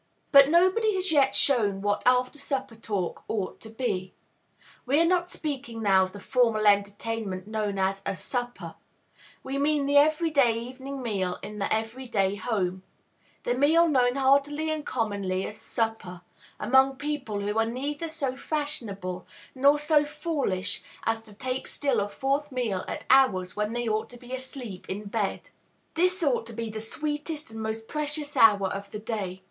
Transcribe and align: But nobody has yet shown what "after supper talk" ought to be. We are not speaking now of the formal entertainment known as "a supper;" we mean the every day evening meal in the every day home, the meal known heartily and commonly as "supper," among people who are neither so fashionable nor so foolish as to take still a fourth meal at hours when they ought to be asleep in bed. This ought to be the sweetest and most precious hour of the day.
But 0.31 0.49
nobody 0.49 0.95
has 0.95 1.11
yet 1.11 1.35
shown 1.35 1.79
what 1.81 2.01
"after 2.07 2.39
supper 2.39 2.73
talk" 2.75 3.23
ought 3.27 3.59
to 3.59 3.69
be. 3.69 4.15
We 4.87 4.99
are 4.99 5.05
not 5.05 5.29
speaking 5.29 5.83
now 5.83 6.05
of 6.05 6.13
the 6.13 6.19
formal 6.19 6.65
entertainment 6.65 7.45
known 7.45 7.77
as 7.77 8.01
"a 8.03 8.15
supper;" 8.15 8.73
we 9.43 9.59
mean 9.59 9.85
the 9.85 9.97
every 9.97 10.31
day 10.31 10.57
evening 10.57 11.03
meal 11.03 11.37
in 11.43 11.59
the 11.59 11.71
every 11.71 12.07
day 12.07 12.33
home, 12.33 12.81
the 13.43 13.53
meal 13.53 13.87
known 13.87 14.15
heartily 14.15 14.71
and 14.71 14.87
commonly 14.87 15.45
as 15.45 15.61
"supper," 15.61 16.21
among 16.59 16.95
people 16.95 17.41
who 17.41 17.59
are 17.59 17.63
neither 17.67 18.09
so 18.09 18.35
fashionable 18.35 19.27
nor 19.53 19.77
so 19.77 20.03
foolish 20.03 20.81
as 21.03 21.21
to 21.21 21.35
take 21.35 21.67
still 21.67 21.99
a 21.99 22.09
fourth 22.09 22.51
meal 22.51 22.83
at 22.87 23.05
hours 23.11 23.55
when 23.55 23.73
they 23.73 23.87
ought 23.87 24.09
to 24.09 24.17
be 24.17 24.33
asleep 24.33 24.89
in 24.89 25.03
bed. 25.03 25.51
This 25.93 26.23
ought 26.23 26.47
to 26.47 26.53
be 26.53 26.71
the 26.71 26.81
sweetest 26.81 27.51
and 27.51 27.61
most 27.61 27.87
precious 27.87 28.35
hour 28.35 28.65
of 28.67 28.89
the 28.89 28.97
day. 28.97 29.39